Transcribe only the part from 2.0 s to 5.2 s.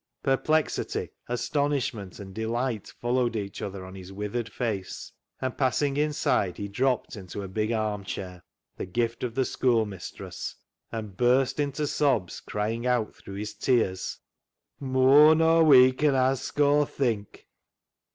and delight followed each other on his withered face,